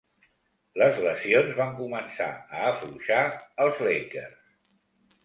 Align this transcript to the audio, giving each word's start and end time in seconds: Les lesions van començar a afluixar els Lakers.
Les 0.81 1.01
lesions 1.07 1.53
van 1.59 1.75
començar 1.81 2.29
a 2.37 2.63
afluixar 2.71 3.21
els 3.67 3.83
Lakers. 3.89 4.57